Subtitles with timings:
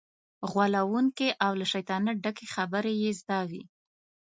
[0.51, 3.63] غولونکې او له شیطانت ډکې خبرې یې زده وي.